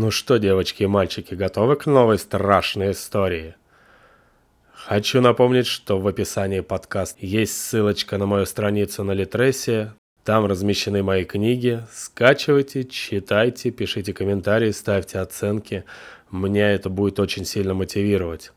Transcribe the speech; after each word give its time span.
Ну 0.00 0.12
что, 0.12 0.36
девочки 0.36 0.84
и 0.84 0.86
мальчики, 0.86 1.34
готовы 1.34 1.74
к 1.74 1.86
новой 1.86 2.20
страшной 2.20 2.92
истории? 2.92 3.56
Хочу 4.72 5.20
напомнить, 5.20 5.66
что 5.66 5.98
в 5.98 6.06
описании 6.06 6.60
подкаста 6.60 7.18
есть 7.26 7.60
ссылочка 7.60 8.16
на 8.16 8.26
мою 8.26 8.46
страницу 8.46 9.02
на 9.02 9.10
Литресе. 9.10 9.94
Там 10.22 10.46
размещены 10.46 11.02
мои 11.02 11.24
книги. 11.24 11.82
Скачивайте, 11.92 12.84
читайте, 12.84 13.72
пишите 13.72 14.12
комментарии, 14.12 14.70
ставьте 14.70 15.18
оценки. 15.18 15.82
Меня 16.30 16.70
это 16.70 16.90
будет 16.90 17.18
очень 17.18 17.44
сильно 17.44 17.74
мотивировать. 17.74 18.52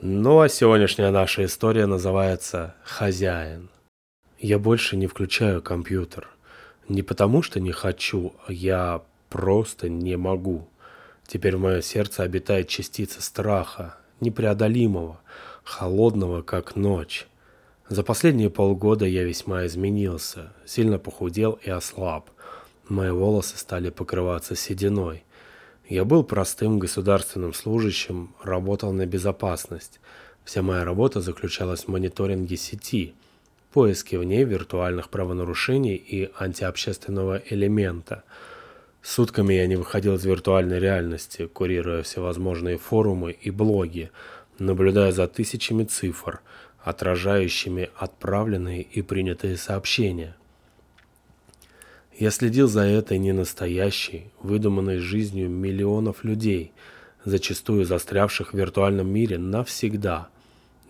Ну 0.00 0.42
а 0.42 0.48
сегодняшняя 0.48 1.10
наша 1.10 1.44
история 1.44 1.86
называется 1.86 2.76
«Хозяин». 2.84 3.68
Я 4.38 4.60
больше 4.60 4.96
не 4.96 5.08
включаю 5.08 5.60
компьютер. 5.60 6.28
Не 6.88 7.02
потому, 7.02 7.42
что 7.42 7.58
не 7.58 7.72
хочу, 7.72 8.32
а 8.46 8.52
я 8.52 9.02
просто 9.36 9.90
не 9.90 10.16
могу. 10.16 10.66
Теперь 11.26 11.56
в 11.56 11.60
мое 11.60 11.82
сердце 11.82 12.22
обитает 12.22 12.68
частица 12.68 13.20
страха, 13.20 13.98
непреодолимого, 14.20 15.20
холодного, 15.62 16.40
как 16.40 16.74
ночь. 16.74 17.26
За 17.86 18.02
последние 18.02 18.48
полгода 18.48 19.04
я 19.04 19.24
весьма 19.24 19.66
изменился, 19.66 20.54
сильно 20.64 20.98
похудел 20.98 21.58
и 21.62 21.68
ослаб. 21.68 22.30
Мои 22.88 23.10
волосы 23.10 23.58
стали 23.58 23.90
покрываться 23.90 24.56
сединой. 24.56 25.22
Я 25.86 26.06
был 26.06 26.24
простым 26.24 26.78
государственным 26.78 27.52
служащим, 27.52 28.34
работал 28.42 28.94
на 28.94 29.04
безопасность. 29.04 30.00
Вся 30.46 30.62
моя 30.62 30.82
работа 30.82 31.20
заключалась 31.20 31.84
в 31.84 31.88
мониторинге 31.88 32.56
сети, 32.56 33.14
поиске 33.70 34.18
в 34.18 34.24
ней 34.24 34.44
виртуальных 34.44 35.10
правонарушений 35.10 35.96
и 35.96 36.30
антиобщественного 36.38 37.42
элемента– 37.50 38.24
Сутками 39.06 39.54
я 39.54 39.68
не 39.68 39.76
выходил 39.76 40.16
из 40.16 40.24
виртуальной 40.24 40.80
реальности, 40.80 41.46
курируя 41.46 42.02
всевозможные 42.02 42.76
форумы 42.76 43.30
и 43.30 43.52
блоги, 43.52 44.10
наблюдая 44.58 45.12
за 45.12 45.28
тысячами 45.28 45.84
цифр, 45.84 46.40
отражающими 46.82 47.88
отправленные 47.94 48.82
и 48.82 49.02
принятые 49.02 49.58
сообщения. 49.58 50.34
Я 52.18 52.32
следил 52.32 52.66
за 52.66 52.80
этой 52.80 53.18
ненастоящей, 53.18 54.32
выдуманной 54.42 54.98
жизнью 54.98 55.50
миллионов 55.50 56.24
людей, 56.24 56.72
зачастую 57.24 57.84
застрявших 57.84 58.54
в 58.54 58.56
виртуальном 58.56 59.06
мире 59.06 59.38
навсегда. 59.38 60.30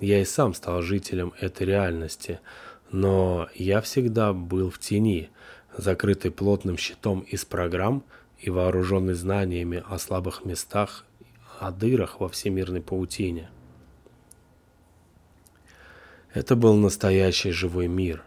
Я 0.01 0.23
и 0.23 0.25
сам 0.25 0.55
стал 0.55 0.80
жителем 0.80 1.34
этой 1.39 1.67
реальности, 1.67 2.41
но 2.91 3.51
я 3.55 3.83
всегда 3.83 4.33
был 4.33 4.70
в 4.70 4.78
тени, 4.78 5.28
закрытый 5.77 6.30
плотным 6.30 6.77
щитом 6.77 7.20
из 7.20 7.44
программ 7.44 8.02
и 8.38 8.50
вооруженный 8.50 9.14
знаниями 9.14 9.83
о 9.88 9.98
слабых 9.98 10.44
местах, 10.44 11.05
о 11.58 11.70
дырах 11.70 12.20
во 12.20 12.28
всемирной 12.28 12.80
паутине. 12.80 13.50
Это 16.33 16.55
был 16.55 16.74
настоящий 16.74 17.50
живой 17.50 17.88
мир, 17.88 18.22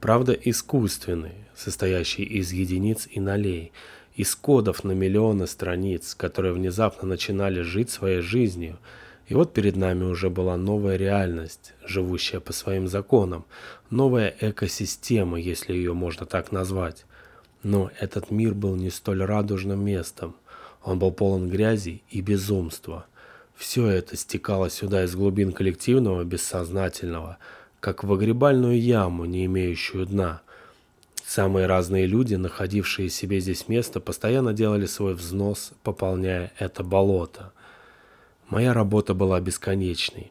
правда 0.00 0.32
искусственный, 0.32 1.46
состоящий 1.54 2.24
из 2.24 2.52
единиц 2.52 3.08
и 3.10 3.20
нолей, 3.20 3.72
из 4.14 4.34
кодов 4.36 4.84
на 4.84 4.92
миллионы 4.92 5.46
страниц, 5.46 6.14
которые 6.14 6.52
внезапно 6.52 7.08
начинали 7.08 7.60
жить 7.62 7.90
своей 7.90 8.20
жизнью– 8.20 8.78
и 9.26 9.34
вот 9.34 9.54
перед 9.54 9.76
нами 9.76 10.04
уже 10.04 10.28
была 10.28 10.56
новая 10.56 10.96
реальность, 10.96 11.72
живущая 11.84 12.40
по 12.40 12.52
своим 12.52 12.88
законам, 12.88 13.46
новая 13.88 14.34
экосистема, 14.40 15.40
если 15.40 15.72
ее 15.72 15.94
можно 15.94 16.26
так 16.26 16.52
назвать. 16.52 17.06
Но 17.62 17.90
этот 17.98 18.30
мир 18.30 18.52
был 18.52 18.76
не 18.76 18.90
столь 18.90 19.22
радужным 19.22 19.82
местом. 19.82 20.36
Он 20.82 20.98
был 20.98 21.10
полон 21.10 21.48
грязи 21.48 22.02
и 22.10 22.20
безумства. 22.20 23.06
Все 23.56 23.86
это 23.86 24.16
стекало 24.16 24.68
сюда 24.68 25.04
из 25.04 25.14
глубин 25.14 25.52
коллективного 25.52 26.24
бессознательного, 26.24 27.38
как 27.80 28.04
в 28.04 28.08
выгребальную 28.08 28.78
яму, 28.78 29.24
не 29.24 29.46
имеющую 29.46 30.04
дна. 30.04 30.42
Самые 31.24 31.66
разные 31.66 32.06
люди, 32.06 32.34
находившие 32.34 33.08
себе 33.08 33.40
здесь 33.40 33.68
место, 33.68 34.00
постоянно 34.00 34.52
делали 34.52 34.84
свой 34.84 35.14
взнос, 35.14 35.72
пополняя 35.82 36.52
это 36.58 36.84
болото– 36.84 37.52
Моя 38.50 38.74
работа 38.74 39.14
была 39.14 39.40
бесконечной. 39.40 40.30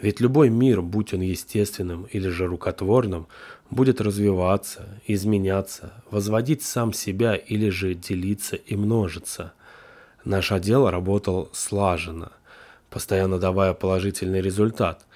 Ведь 0.00 0.20
любой 0.20 0.50
мир, 0.50 0.82
будь 0.82 1.14
он 1.14 1.20
естественным 1.20 2.04
или 2.04 2.28
же 2.28 2.46
рукотворным, 2.46 3.28
будет 3.70 4.00
развиваться, 4.00 5.00
изменяться, 5.06 5.92
возводить 6.10 6.62
сам 6.62 6.92
себя 6.92 7.36
или 7.36 7.68
же 7.68 7.94
делиться 7.94 8.56
и 8.56 8.76
множиться. 8.76 9.52
Наш 10.24 10.50
отдел 10.50 10.90
работал 10.90 11.48
слаженно, 11.52 12.32
постоянно 12.90 13.38
давая 13.38 13.72
положительный 13.72 14.40
результат. 14.40 15.06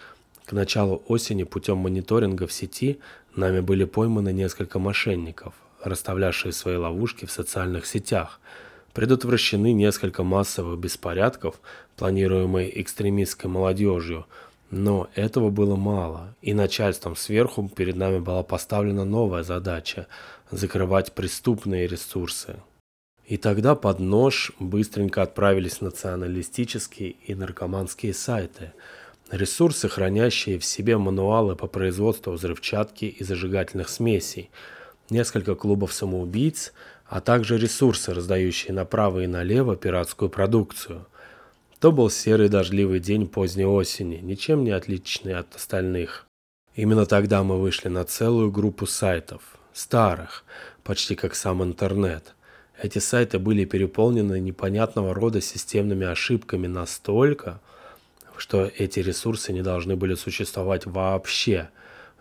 К 0.47 0.53
началу 0.53 1.03
осени 1.09 1.43
путем 1.43 1.79
мониторинга 1.79 2.47
в 2.47 2.53
сети 2.53 3.01
нами 3.35 3.61
были 3.61 3.85
пойманы 3.85 4.33
несколько 4.33 4.79
мошенников, 4.79 5.55
расставлявшие 5.83 6.53
свои 6.53 6.77
ловушки 6.77 7.25
в 7.27 7.33
социальных 7.33 7.85
сетях– 7.85 8.41
предотвращены 8.99 9.73
несколько 9.75 10.25
массовых 10.25 10.77
беспорядков, 10.81 11.61
планируемые 11.95 12.83
экстремистской 12.83 13.49
молодежью, 13.49 14.27
но 14.73 15.09
этого 15.15 15.51
было 15.51 15.77
мало, 15.77 16.35
и 16.43 16.53
начальством 16.53 17.15
сверху 17.15 17.69
перед 17.69 17.95
нами 17.95 18.19
была 18.19 18.43
поставлена 18.43 19.05
новая 19.05 19.45
задача– 19.45 20.09
закрывать 20.51 21.13
преступные 21.13 21.87
ресурсы. 21.87 22.57
И 23.25 23.37
тогда 23.37 23.77
под 23.77 24.01
нож 24.01 24.51
быстренько 24.59 25.23
отправились 25.23 25.81
националистические 25.81 27.11
и 27.11 27.37
наркоманские 27.37 28.13
сайты– 28.13 28.73
Ресурсы, 29.31 29.91
хранящие 29.91 30.59
в 30.59 30.65
себе 30.65 30.97
мануалы 30.97 31.55
по 31.55 31.67
производству 31.67 32.33
взрывчатки 32.33 33.05
и 33.05 33.23
зажигательных 33.23 33.91
смесей, 33.91 34.49
несколько 35.11 35.55
клубов 35.55 35.93
самоубийц, 35.93 36.73
а 37.07 37.21
также 37.21 37.59
ресурсы, 37.59 38.13
раздающие 38.13 38.73
направо 38.73 39.21
и 39.21 39.27
налево 39.27 39.77
пиратскую 39.77 40.29
продукцию. 40.29 41.07
То 41.81 41.93
был 41.93 42.11
серый 42.11 42.49
дождливый 42.49 43.01
день 43.01 43.27
поздней 43.27 43.65
осени, 43.65 44.17
ничем 44.17 44.65
не 44.65 44.71
отличный 44.71 45.35
от 45.35 45.55
остальных. 45.55 46.27
Именно 46.75 47.07
тогда 47.07 47.43
мы 47.43 47.61
вышли 47.61 47.89
на 47.89 48.05
целую 48.05 48.51
группу 48.51 48.87
сайтов, 48.87 49.43
старых, 49.73 50.45
почти 50.85 51.15
как 51.15 51.35
сам 51.35 51.63
интернет. 51.63 52.35
Эти 52.81 52.99
сайты 52.99 53.39
были 53.39 53.65
переполнены 53.65 54.39
непонятного 54.39 55.15
рода 55.15 55.41
системными 55.41 56.07
ошибками 56.07 56.67
настолько, 56.67 57.61
что 58.37 58.71
эти 58.77 59.01
ресурсы 59.01 59.53
не 59.53 59.63
должны 59.63 59.97
были 59.97 60.15
существовать 60.15 60.87
вообще, 60.87 61.71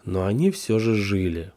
но 0.03 0.25
они 0.25 0.49
все 0.51 0.79
же 0.79 0.95
жили– 0.95 1.51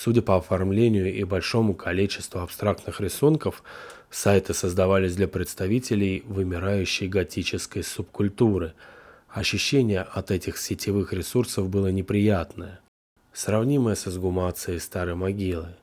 Судя 0.00 0.22
по 0.22 0.36
оформлению 0.36 1.12
и 1.12 1.24
большому 1.24 1.74
количеству 1.74 2.38
абстрактных 2.40 3.00
рисунков, 3.00 3.64
сайты 4.10 4.54
создавались 4.54 5.16
для 5.16 5.26
представителей 5.26 6.22
вымирающей 6.24 7.08
готической 7.08 7.82
субкультуры. 7.82 8.74
Ощущение 9.28 10.02
от 10.02 10.30
этих 10.30 10.58
сетевых 10.58 11.12
ресурсов 11.12 11.68
было 11.68 11.88
неприятное, 11.88 12.78
сравнимое 13.32 13.96
с 13.96 14.06
изгумацией 14.06 14.78
старой 14.78 15.16
могилы. 15.16 15.74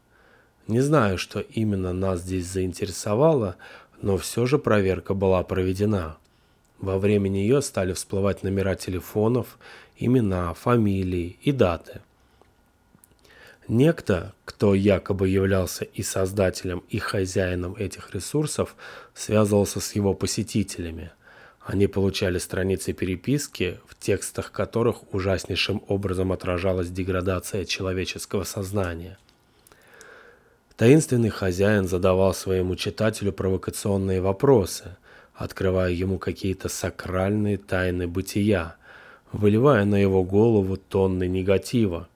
Не 0.67 0.79
знаю, 0.79 1.17
что 1.17 1.41
именно 1.41 1.91
нас 1.91 2.21
здесь 2.21 2.45
заинтересовало, 2.45 3.57
но 4.01 4.17
все 4.17 4.45
же 4.45 4.57
проверка 4.57 5.13
была 5.13 5.43
проведена. 5.43 6.15
Во 6.79 6.99
время 6.99 7.27
нее 7.27 7.61
стали 7.61 7.91
всплывать 7.91 8.43
номера 8.43 8.75
телефонов, 8.75 9.57
имена, 9.97 10.53
фамилии 10.53 11.37
и 11.41 11.51
даты– 11.51 11.99
Некто, 13.67 14.33
кто 14.45 14.75
якобы 14.75 15.27
являлся 15.27 15.85
и 15.85 16.03
создателем, 16.03 16.83
и 16.89 16.99
хозяином 16.99 17.75
этих 17.75 18.13
ресурсов, 18.13 18.75
связывался 19.15 19.79
с 19.79 19.95
его 19.95 20.13
посетителями. 20.13 21.11
Они 21.61 21.87
получали 21.87 22.37
страницы 22.37 22.93
переписки, 22.93 23.79
в 23.87 23.97
текстах 23.97 24.51
которых 24.51 25.11
ужаснейшим 25.13 25.83
образом 25.87 26.31
отражалась 26.31 26.91
деградация 26.91 27.65
человеческого 27.65 28.43
сознания. 28.43 29.17
Таинственный 30.77 31.29
хозяин 31.29 31.87
задавал 31.87 32.35
своему 32.35 32.75
читателю 32.75 33.33
провокационные 33.33 34.21
вопросы, 34.21 34.95
открывая 35.33 35.91
ему 35.91 36.19
какие-то 36.19 36.69
сакральные 36.69 37.57
тайны 37.57 38.07
бытия, 38.07 38.75
выливая 39.31 39.85
на 39.85 39.95
его 39.95 40.23
голову 40.23 40.77
тонны 40.77 41.27
негатива– 41.27 42.07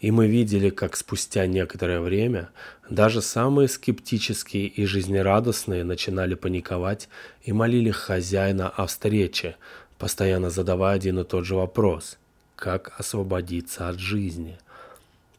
и 0.00 0.10
мы 0.10 0.26
видели, 0.26 0.70
как 0.70 0.96
спустя 0.96 1.46
некоторое 1.46 2.00
время 2.00 2.48
даже 2.88 3.22
самые 3.22 3.68
скептические 3.68 4.66
и 4.66 4.84
жизнерадостные 4.86 5.84
начинали 5.84 6.34
паниковать 6.34 7.08
и 7.42 7.52
молили 7.52 7.90
хозяина 7.90 8.68
о 8.68 8.86
встрече, 8.86 9.56
постоянно 9.98 10.50
задавая 10.50 10.96
один 10.96 11.20
и 11.20 11.24
тот 11.24 11.44
же 11.44 11.54
вопрос– 11.54 12.16
как 12.60 12.92
освободиться 12.98 13.88
от 13.88 13.98
жизни. 13.98 14.58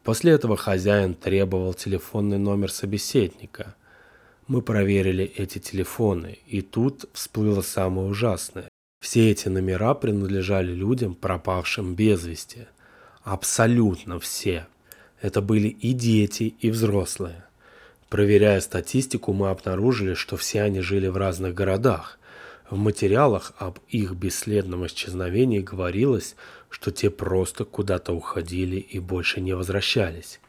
После 0.02 0.32
этого 0.32 0.56
хозяин 0.56 1.14
требовал 1.14 1.72
телефонный 1.72 2.38
номер 2.38 2.70
собеседника. 2.70 3.76
Мы 4.48 4.60
проверили 4.60 5.24
эти 5.24 5.58
телефоны, 5.58 6.38
и 6.48 6.60
тут 6.60 7.04
всплыло 7.12 7.62
самое 7.62 8.08
ужасное. 8.08 8.68
Все 9.00 9.30
эти 9.30 9.48
номера 9.48 9.94
принадлежали 9.94 10.72
людям, 10.72 11.14
пропавшим 11.14 11.94
без 11.94 12.24
вести. 12.24 12.66
Абсолютно 13.24 14.18
все. 14.18 14.66
Это 15.20 15.40
были 15.40 15.68
и 15.68 15.92
дети, 15.92 16.54
и 16.58 16.70
взрослые. 16.70 17.44
Проверяя 18.08 18.60
статистику, 18.60 19.32
мы 19.32 19.50
обнаружили, 19.50 20.14
что 20.14 20.36
все 20.36 20.62
они 20.62 20.80
жили 20.80 21.06
в 21.06 21.16
разных 21.16 21.54
городах. 21.54 22.18
В 22.68 22.76
материалах 22.76 23.52
об 23.58 23.78
их 23.88 24.12
бесследном 24.12 24.86
исчезновении 24.86 25.60
говорилось, 25.60 26.34
что 26.68 26.90
те 26.90 27.10
просто 27.10 27.64
куда-то 27.64 28.12
уходили 28.12 28.76
и 28.76 28.98
больше 28.98 29.40
не 29.40 29.54
возвращались. 29.54 30.40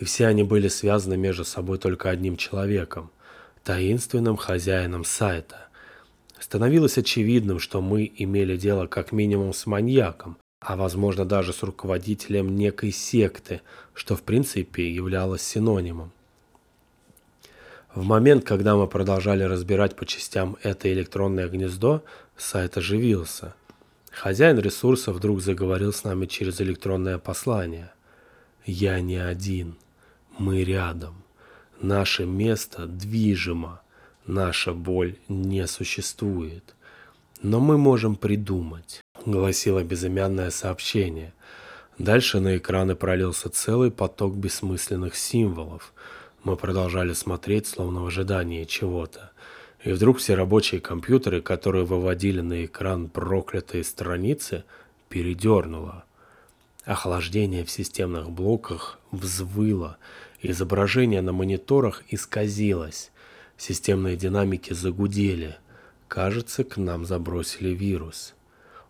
И 0.00 0.04
все 0.04 0.26
они 0.26 0.44
были 0.44 0.68
связаны 0.68 1.16
между 1.16 1.44
собой 1.44 1.78
только 1.78 2.10
одним 2.10 2.36
человеком– 2.36 3.10
таинственным 3.64 4.36
хозяином 4.36 5.04
сайта. 5.04 5.68
Становилось 6.38 6.96
очевидным, 6.96 7.58
что 7.58 7.82
мы 7.82 8.10
имели 8.16 8.56
дело 8.56 8.86
как 8.86 9.12
минимум 9.12 9.52
с 9.52 9.66
маньяком, 9.66 10.36
а 10.66 10.74
возможно 10.74 11.24
даже 11.24 11.52
с 11.52 11.62
руководителем 11.62 12.56
некой 12.56 12.90
секты, 12.90 13.60
что 13.94 14.16
в 14.16 14.22
принципе 14.22 14.92
являлось 14.92 15.42
синонимом. 15.42 16.10
В 17.94 18.02
момент, 18.02 18.44
когда 18.44 18.74
мы 18.74 18.88
продолжали 18.88 19.44
разбирать 19.44 19.94
по 19.94 20.04
частям 20.04 20.56
это 20.64 20.92
электронное 20.92 21.48
гнездо, 21.48 22.02
сайт 22.36 22.76
оживился. 22.76 23.54
Хозяин 24.10 24.58
ресурса 24.58 25.12
вдруг 25.12 25.40
заговорил 25.40 25.92
с 25.92 26.02
нами 26.02 26.26
через 26.26 26.60
электронное 26.60 27.18
послание. 27.18 27.92
«Я 28.64 29.00
не 29.00 29.18
один. 29.18 29.76
Мы 30.36 30.64
рядом. 30.64 31.22
Наше 31.80 32.26
место 32.26 32.86
движимо. 32.86 33.82
Наша 34.26 34.72
боль 34.72 35.14
не 35.28 35.64
существует. 35.68 36.74
Но 37.42 37.60
мы 37.60 37.76
можем 37.78 38.16
придумать 38.16 39.02
гласило 39.26 39.82
безымянное 39.82 40.50
сообщение. 40.50 41.34
Дальше 41.98 42.40
на 42.40 42.56
экраны 42.56 42.94
пролился 42.94 43.50
целый 43.50 43.90
поток 43.90 44.34
бессмысленных 44.34 45.16
символов. 45.16 45.92
Мы 46.44 46.56
продолжали 46.56 47.12
смотреть, 47.12 47.66
словно 47.66 48.02
в 48.02 48.06
ожидании 48.06 48.64
чего-то. 48.64 49.32
И 49.82 49.90
вдруг 49.92 50.18
все 50.18 50.34
рабочие 50.34 50.80
компьютеры, 50.80 51.40
которые 51.42 51.84
выводили 51.84 52.40
на 52.40 52.64
экран 52.64 53.08
проклятые 53.08 53.84
страницы, 53.84 54.64
передернуло. 55.08 56.04
Охлаждение 56.84 57.64
в 57.64 57.70
системных 57.70 58.30
блоках 58.30 58.98
взвыло, 59.10 59.96
изображение 60.40 61.20
на 61.20 61.32
мониторах 61.32 62.04
исказилось, 62.10 63.10
системные 63.56 64.16
динамики 64.16 64.72
загудели. 64.72 65.56
Кажется, 66.08 66.64
к 66.64 66.76
нам 66.76 67.04
забросили 67.04 67.70
вирус. 67.70 68.34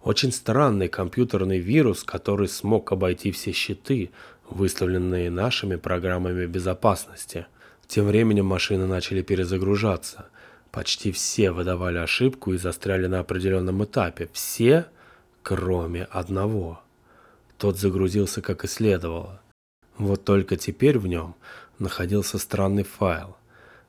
Очень 0.03 0.33
странный 0.33 0.89
компьютерный 0.89 1.59
вирус, 1.59 2.05
который 2.05 2.49
смог 2.49 2.93
обойти 2.93 3.33
все 3.33 3.53
щиты, 3.53 4.11
выставленные 4.49 5.31
нашими 5.31 5.77
программами 5.77 6.47
безопасности. 6.47 7.47
Тем 7.87 8.07
временем 8.07 8.47
машины 8.47 8.87
начали 8.87 9.23
перезагружаться. 9.23 10.27
Почти 10.71 11.11
все 11.11 11.51
выдавали 11.51 11.99
ошибку 11.99 12.53
и 12.53 12.59
застряли 12.59 13.07
на 13.07 13.21
определенном 13.21 13.83
этапе. 13.83 14.29
Все, 14.33 14.87
кроме 15.43 16.05
одного. 16.05 16.81
Тот 17.59 17.79
загрузился 17.79 18.43
как 18.43 18.65
и 18.65 18.69
следовало. 18.69 19.41
Вот 19.97 20.25
только 20.25 20.57
теперь 20.57 20.99
в 20.99 21.07
нем 21.07 21.35
находился 21.79 22.39
странный 22.39 22.83
файл. 22.85 23.37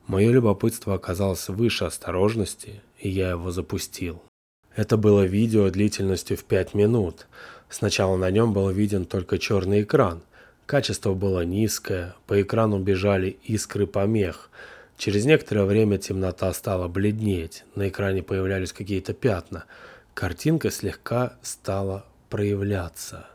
Мое 0.07 0.31
любопытство 0.31 0.95
оказалось 0.95 1.49
выше 1.49 1.83
осторожности, 1.83 2.81
и 2.97 3.09
я 3.09 3.31
его 3.31 3.51
запустил. 3.51 4.23
Это 4.73 4.95
было 4.95 5.25
видео 5.25 5.69
длительностью 5.69 6.37
в 6.37 6.45
5 6.45 6.73
минут. 6.75 7.27
Сначала 7.69 8.15
на 8.15 8.31
нем 8.31 8.53
был 8.53 8.69
виден 8.69 9.05
только 9.05 9.37
черный 9.37 9.81
экран. 9.81 10.21
Качество 10.65 11.13
было 11.13 11.43
низкое, 11.43 12.15
по 12.25 12.41
экрану 12.41 12.79
бежали 12.79 13.37
искры 13.43 13.85
помех. 13.85 14.49
Через 14.97 15.25
некоторое 15.25 15.65
время 15.65 15.97
темнота 15.97 16.53
стала 16.53 16.87
бледнеть, 16.87 17.65
на 17.75 17.89
экране 17.89 18.23
появлялись 18.23 18.71
какие-то 18.71 19.13
пятна. 19.13 19.65
Картинка 20.13 20.71
слегка 20.71 21.33
стала 21.41 22.05
проявляться. 22.29 23.27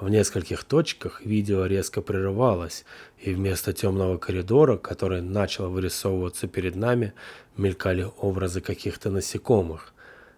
В 0.00 0.08
нескольких 0.10 0.62
точках 0.62 1.22
видео 1.24 1.66
резко 1.66 2.00
прерывалось, 2.00 2.84
и 3.18 3.34
вместо 3.34 3.72
темного 3.72 4.16
коридора, 4.16 4.76
который 4.76 5.22
начал 5.22 5.70
вырисовываться 5.70 6.46
перед 6.46 6.76
нами, 6.76 7.14
мелькали 7.56 8.06
образы 8.18 8.60
каких-то 8.60 9.10
насекомых. 9.10 9.92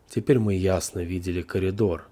Теперь 0.08 0.38
мы 0.38 0.54
ясно 0.54 1.00
видели 1.00 1.42
коридор. 1.42 2.08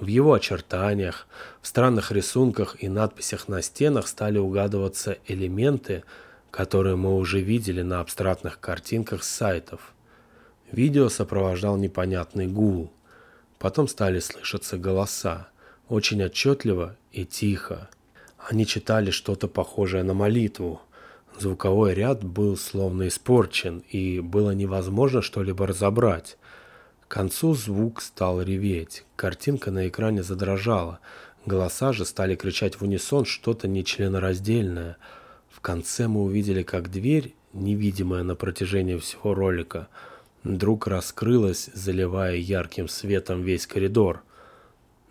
В 0.00 0.08
его 0.08 0.32
очертаниях, 0.32 1.28
в 1.62 1.68
странных 1.68 2.10
рисунках 2.10 2.76
и 2.82 2.88
надписях 2.88 3.46
на 3.46 3.62
стенах 3.62 4.08
стали 4.08 4.38
угадываться 4.38 5.18
элементы, 5.28 6.02
которые 6.50 6.96
мы 6.96 7.16
уже 7.16 7.40
видели 7.40 7.82
на 7.82 8.00
абстрактных 8.00 8.58
картинках 8.58 9.22
с 9.22 9.28
сайтов. 9.28 9.94
Видео 10.72 11.08
сопровождал 11.08 11.76
непонятный 11.76 12.48
гул. 12.48 12.92
Потом 13.60 13.86
стали 13.86 14.18
слышаться 14.18 14.78
голоса, 14.78 15.48
очень 15.88 16.22
отчетливо 16.22 16.96
и 17.12 17.24
тихо. 17.24 17.88
Они 18.38 18.66
читали 18.66 19.10
что-то 19.10 19.48
похожее 19.48 20.02
на 20.02 20.14
молитву. 20.14 20.80
Звуковой 21.38 21.94
ряд 21.94 22.24
был 22.24 22.56
словно 22.56 23.08
испорчен, 23.08 23.82
и 23.90 24.20
было 24.20 24.52
невозможно 24.52 25.22
что-либо 25.22 25.66
разобрать. 25.66 26.36
К 27.06 27.08
концу 27.08 27.54
звук 27.54 28.02
стал 28.02 28.42
реветь, 28.42 29.04
картинка 29.16 29.70
на 29.70 29.88
экране 29.88 30.22
задрожала, 30.22 31.00
голоса 31.46 31.92
же 31.92 32.04
стали 32.04 32.34
кричать 32.34 32.76
в 32.76 32.82
унисон 32.82 33.24
что-то 33.24 33.66
нечленораздельное. 33.66 34.98
В 35.50 35.60
конце 35.60 36.06
мы 36.06 36.22
увидели, 36.22 36.62
как 36.62 36.90
дверь, 36.90 37.34
невидимая 37.52 38.22
на 38.24 38.34
протяжении 38.34 38.96
всего 38.96 39.34
ролика, 39.34 39.88
вдруг 40.44 40.86
раскрылась, 40.86 41.70
заливая 41.72 42.36
ярким 42.36 42.88
светом 42.88 43.42
весь 43.42 43.66
коридор. 43.66 44.22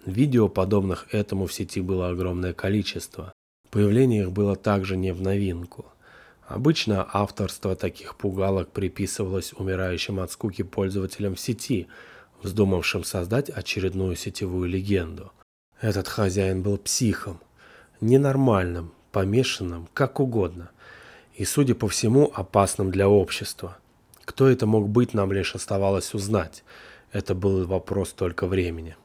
Видео, 0.08 0.50
подобных 0.50 1.06
этому 1.12 1.46
в 1.46 1.54
сети 1.54 1.82
было 1.82 2.10
огромное 2.10 2.54
количество. 2.54 3.32
Появление 3.70 4.24
их 4.24 4.32
было 4.32 4.56
также 4.56 4.98
не 4.98 5.14
в 5.14 5.22
новинку– 5.22 5.86
Обычно 6.48 7.06
авторство 7.12 7.76
таких 7.76 8.16
пугалок 8.16 8.70
приписывалось 8.70 9.52
умирающим 9.54 10.22
от 10.22 10.32
скуки 10.32 10.64
пользователям 10.64 11.36
в 11.36 11.40
сети, 11.42 11.88
вздумавшим 12.42 13.04
создать 13.04 13.50
очередную 13.50 14.16
сетевую 14.16 14.70
легенду. 14.70 15.34
Этот 15.82 16.08
хозяин 16.08 16.64
был 16.64 16.78
психом, 16.78 17.42
ненормальным, 18.00 18.94
помешанным, 19.12 19.90
как 19.94 20.22
угодно, 20.22 20.72
и, 21.36 21.44
судя 21.44 21.76
по 21.76 21.90
всему, 21.90 22.32
опасным 22.34 22.92
для 22.92 23.10
общества. 23.10 23.78
Кто 24.24 24.48
это 24.48 24.66
мог 24.66 24.88
быть, 24.88 25.14
нам 25.14 25.34
лишь 25.34 25.54
оставалось 25.54 26.14
узнать. 26.14 26.64
Это 27.12 27.36
был 27.36 27.66
вопрос 27.68 28.14
только 28.14 28.48
времени. 28.48 28.96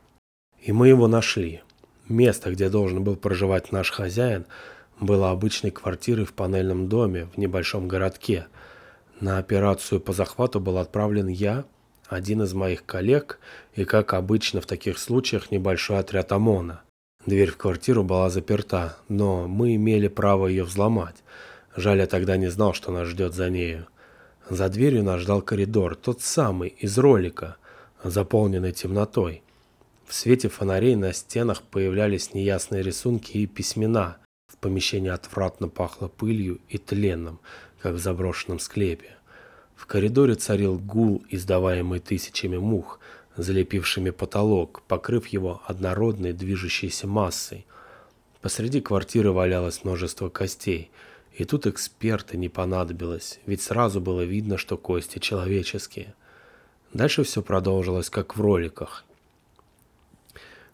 И 0.63 0.73
мы 0.73 0.89
его 0.89 1.09
нашли. 1.09 1.63
Место, 2.09 2.51
где 2.51 2.69
должен 2.69 3.05
был 3.05 3.17
проживать 3.17 3.73
наш 3.73 3.91
хозяин– 3.91 4.47
была 5.03 5.31
обычной 5.31 5.71
квартирой 5.71 6.25
в 6.25 6.33
панельном 6.33 6.89
доме 6.89 7.29
в 7.35 7.39
небольшом 7.39 7.89
городке. 7.89 8.47
На 9.21 9.39
операцию 9.39 10.01
по 10.01 10.13
захвату 10.13 10.61
был 10.61 10.79
отправлен 10.79 11.29
я, 11.29 11.65
один 12.09 12.43
из 12.43 12.53
моих 12.53 12.85
коллег 12.85 13.39
и, 13.75 13.85
как 13.85 14.15
обычно 14.15 14.61
в 14.61 14.67
таких 14.67 14.99
случаях, 14.99 15.51
небольшой 15.51 15.99
отряд 15.99 16.33
ОМОНа. 16.33 16.83
Дверь 17.25 17.51
в 17.51 17.57
квартиру 17.57 18.03
была 18.03 18.29
заперта, 18.31 18.97
но 19.09 19.47
мы 19.47 19.77
имели 19.77 20.09
право 20.09 20.47
ее 20.49 20.65
взломать. 20.65 21.17
Жаль, 21.77 21.99
я 21.99 22.07
тогда 22.07 22.37
не 22.37 22.49
знал, 22.49 22.75
что 22.75 22.91
нас 22.91 23.09
ждет 23.09 23.35
за 23.35 23.49
нею. 23.49 23.87
За 24.51 24.69
дверью 24.69 25.05
нас 25.05 25.21
ждал 25.21 25.41
коридор, 25.41 25.95
тот 25.95 26.21
самый, 26.21 26.69
из 26.69 26.99
ролика, 26.99 27.57
заполненный 28.03 28.73
темнотой. 28.73 29.43
В 30.07 30.15
свете 30.15 30.49
фонарей 30.49 30.95
на 30.97 31.13
стенах 31.13 31.63
появлялись 31.63 32.35
неясные 32.35 32.83
рисунки 32.83 33.39
и 33.39 33.47
письмена. 33.47 34.19
В 34.47 34.59
помещении 34.59 35.11
отвратно 35.11 35.69
пахло 35.69 36.09
пылью 36.09 36.61
и 36.69 36.79
тленом, 36.79 37.41
как 37.81 37.95
в 37.95 37.99
заброшенном 37.99 38.59
склепе. 38.59 39.17
В 39.75 39.87
коридоре 39.87 40.35
царил 40.35 40.79
гул, 40.79 41.25
издаваемый 41.29 42.01
тысячами 42.01 42.57
мух, 42.57 43.01
залепившими 43.37 44.11
потолок, 44.11 44.83
покрыв 44.87 45.27
его 45.29 45.63
однородной 45.67 46.33
движущейся 46.33 47.07
массой. 47.07 47.67
Посреди 48.41 48.81
квартиры 48.81 49.33
валялось 49.33 49.85
множество 49.85 50.29
костей, 50.29 50.91
и 51.33 51.45
тут 51.45 51.67
эксперты 51.67 52.37
не 52.37 52.49
понадобилось, 52.49 53.41
ведь 53.47 53.63
сразу 53.63 54.01
было 54.01 54.23
видно, 54.23 54.59
что 54.59 54.77
кости 54.77 55.19
человеческие. 55.19 56.15
Дальше 56.93 57.25
все 57.25 57.41
продолжилось, 57.43 58.11
как 58.11 58.37
в 58.37 58.41
роликах. 58.41 59.05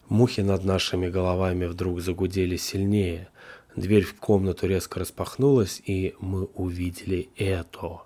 Мухи 0.09 0.41
над 0.41 0.65
нашими 0.65 1.09
головами 1.09 1.65
вдруг 1.65 2.01
загудели 2.01 2.57
сильнее– 2.57 3.29
Дверь 3.79 4.03
в 4.03 4.15
комнату 4.15 4.67
резко 4.67 4.99
распахнулась, 4.99 5.81
и 5.85 6.13
мы 6.19 6.45
увидели 6.55 7.29
это. 7.37 8.01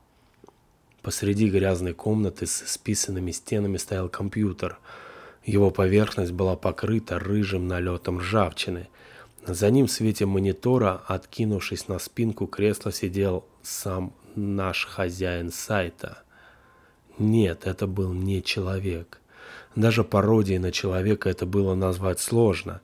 Посреди 1.02 1.50
грязной 1.50 1.94
комнаты 1.94 2.46
с 2.46 2.64
списанными 2.68 3.32
стенами 3.32 3.78
стоял 3.78 4.08
компьютер. 4.08 4.78
Его 5.44 5.72
поверхность 5.72 6.32
была 6.32 6.56
покрыта 6.56 7.18
рыжим 7.18 7.68
налетом 7.68 8.20
ржавчины. 8.20 8.88
За 9.48 9.72
ним 9.72 9.88
в 9.88 9.92
свете 9.92 10.26
монитора, 10.26 11.02
откинувшись 11.08 11.88
на 11.88 11.98
спинку 11.98 12.46
кресла, 12.46 12.92
сидел 12.92 13.46
сам 13.64 14.14
наш 14.36 14.86
хозяин 14.86 15.52
сайта. 15.52 16.24
Нет, 17.18 17.66
это 17.66 17.88
был 17.88 18.14
не 18.14 18.44
человек. 18.44 19.20
Даже 19.76 20.04
пародией 20.04 20.60
на 20.60 20.72
человека 20.72 21.30
это 21.30 21.46
было 21.46 21.76
назвать 21.76 22.20
сложно. 22.20 22.82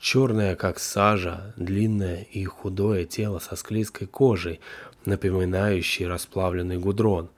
Черное, 0.00 0.56
как 0.56 0.80
сажа, 0.80 1.54
длинное 1.56 2.22
и 2.22 2.44
худое 2.44 3.04
тело 3.04 3.38
со 3.38 3.54
склизкой 3.54 4.08
кожей, 4.08 4.60
напоминающей 5.04 6.06
расплавленный 6.06 6.78
гудрон. 6.78 7.30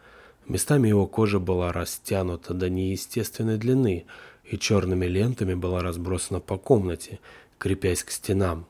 Местами 0.47 0.89
его 0.89 1.07
кожа 1.07 1.39
была 1.39 1.73
растянута 1.73 2.55
до 2.55 2.71
неестественной 2.71 3.59
длины 3.59 4.07
и 4.45 4.59
черными 4.59 5.07
лентами 5.07 5.55
была 5.55 5.83
разбросана 5.83 6.41
по 6.41 6.57
комнате, 6.57 7.19
крепясь 7.59 8.05
к 8.05 8.11
стенам. 8.11 8.67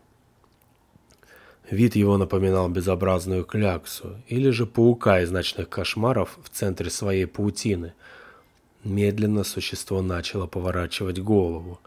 Вид 1.71 1.97
его 1.97 2.19
напоминал 2.19 2.69
безобразную 2.69 3.45
кляксу 3.45 4.21
или 4.29 4.51
же 4.51 4.67
паука 4.67 5.23
из 5.23 5.31
ночных 5.31 5.69
кошмаров 5.69 6.39
в 6.43 6.51
центре 6.51 6.91
своей 6.91 7.27
паутины. 7.27 7.95
Медленно 8.85 9.45
существо 9.45 10.03
начало 10.03 10.47
поворачивать 10.47 11.19
голову. 11.19 11.81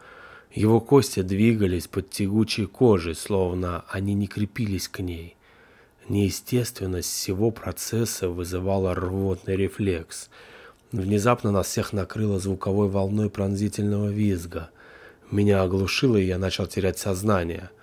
Его 0.52 0.82
кости 0.82 1.22
двигались 1.22 1.88
под 1.88 2.10
тягучей 2.10 2.66
кожей, 2.66 3.16
словно 3.16 3.86
они 3.90 4.14
не 4.14 4.28
крепились 4.28 4.88
к 4.88 5.00
ней. 5.00 5.38
Неестественность 6.10 7.12
всего 7.12 7.52
процесса 7.52 8.30
вызывала 8.30 8.96
рвотный 8.96 9.56
рефлекс. 9.56 10.30
Внезапно 10.92 11.52
нас 11.52 11.68
всех 11.68 11.94
накрыло 11.94 12.40
звуковой 12.40 12.90
волной 12.90 13.30
пронзительного 13.30 14.10
визга. 14.10 14.72
Меня 15.30 15.62
оглушило, 15.62 16.18
и 16.18 16.26
я 16.26 16.38
начал 16.38 16.68
терять 16.68 16.98
сознание– 16.98 17.70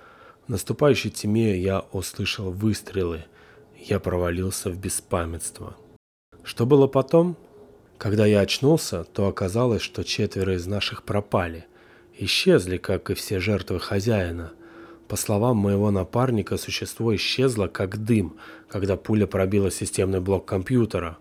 в 0.46 0.50
наступающей 0.50 1.08
тьме 1.08 1.58
я 1.58 1.86
услышал 1.92 2.50
выстрелы. 2.50 3.24
Я 3.78 3.98
провалился 3.98 4.68
в 4.68 4.76
беспамятство. 4.76 5.74
Что 6.42 6.66
было 6.66 6.86
потом? 6.86 7.38
Когда 8.04 8.26
я 8.26 8.40
очнулся, 8.40 9.04
то 9.04 9.28
оказалось, 9.28 9.80
что 9.80 10.04
четверо 10.04 10.56
из 10.56 10.66
наших 10.66 11.04
пропали. 11.04 11.64
Исчезли, 12.18 12.76
как 12.76 13.08
и 13.08 13.14
все 13.14 13.40
жертвы 13.40 13.80
хозяина. 13.80 14.52
По 15.08 15.16
словам 15.16 15.56
моего 15.56 15.90
напарника, 15.90 16.58
существо 16.58 17.16
исчезло 17.16 17.66
как 17.66 18.04
дым, 18.04 18.36
когда 18.68 18.98
пуля 18.98 19.26
пробила 19.26 19.70
системный 19.70 20.20
блок 20.20 20.44
компьютера. 20.44 21.16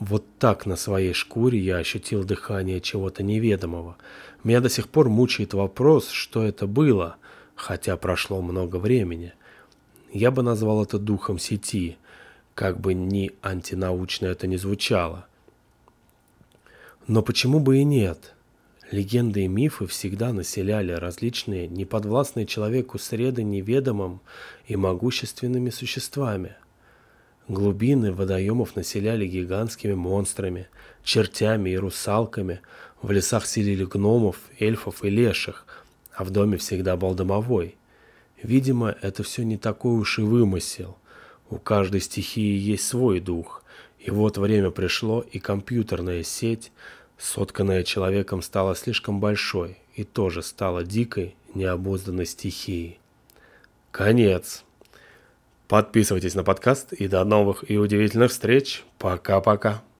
Вот 0.00 0.24
так 0.40 0.66
на 0.66 0.74
своей 0.74 1.12
шкуре 1.12 1.60
я 1.60 1.76
ощутил 1.76 2.24
дыхание 2.24 2.80
чего-то 2.80 3.22
неведомого. 3.22 3.96
Меня 4.42 4.60
до 4.60 4.68
сих 4.68 4.88
пор 4.88 5.08
мучает 5.08 5.54
вопрос, 5.54 6.08
что 6.10 6.42
это 6.42 6.66
было– 6.66 7.14
хотя 7.54 7.96
прошло 7.96 8.42
много 8.42 8.78
времени. 8.78 9.34
Я 10.12 10.32
бы 10.32 10.42
назвал 10.42 10.82
это 10.82 10.98
духом 10.98 11.38
сети, 11.38 11.96
как 12.56 12.80
бы 12.80 12.92
ни 12.92 13.30
антинаучно 13.40 14.26
это 14.26 14.48
ни 14.48 14.56
звучало. 14.56 15.27
Но 17.08 17.22
почему 17.22 17.58
бы 17.58 17.78
и 17.78 17.84
нет? 17.84 18.34
Легенды 18.92 19.44
и 19.44 19.48
мифы 19.48 19.88
всегда 19.88 20.32
населяли 20.32 20.92
различные, 20.92 21.66
неподвластные 21.66 22.46
человеку 22.46 23.00
среды 23.00 23.42
неведомым 23.42 24.20
и 24.68 24.76
могущественными 24.76 25.70
существами. 25.70 26.54
Глубины 27.48 28.12
водоемов 28.12 28.76
населяли 28.76 29.26
гигантскими 29.26 29.94
монстрами, 29.94 30.68
чертями 31.02 31.70
и 31.70 31.76
русалками, 31.76 32.60
в 33.02 33.10
лесах 33.10 33.44
селили 33.46 33.84
гномов, 33.84 34.36
эльфов 34.60 35.04
и 35.04 35.10
леших– 35.10 35.66
а 36.18 36.24
в 36.24 36.30
доме 36.30 36.56
всегда 36.56 36.96
был 36.96 37.14
домовой. 37.14 37.76
Видимо, 38.42 38.96
это 39.02 39.22
все 39.22 39.44
не 39.44 39.56
такой 39.56 39.96
уж 39.96 40.18
и 40.18 40.22
вымысел. 40.22 40.98
У 41.48 41.58
каждой 41.58 42.00
стихии 42.00 42.58
есть 42.58 42.88
свой 42.88 43.20
дух. 43.20 43.62
И 43.98 44.10
вот 44.10 44.38
время 44.38 44.70
пришло, 44.70 45.20
и 45.20 45.38
компьютерная 45.38 46.22
сеть, 46.22 46.72
сотканная 47.18 47.82
человеком, 47.82 48.42
стала 48.42 48.74
слишком 48.76 49.20
большой 49.20 49.78
и 49.94 50.04
тоже 50.04 50.42
стала 50.42 50.84
дикой, 50.84 51.34
необузданной 51.54 52.26
стихией. 52.26 53.00
Конец. 53.90 54.64
Подписывайтесь 55.66 56.34
на 56.34 56.44
подкаст 56.44 56.92
и 56.92 57.08
до 57.08 57.24
новых 57.24 57.68
и 57.68 57.76
удивительных 57.76 58.30
встреч. 58.30 58.84
Пока-пока. 58.98 59.82